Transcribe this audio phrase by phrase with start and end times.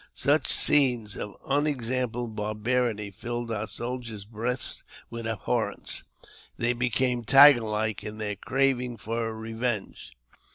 [0.15, 4.81] Such scenes of unexampled barbarity filled our soldiers' breasts
[5.11, 6.05] with abhorrence:
[6.57, 10.13] they became tiger like in their craving for revenge.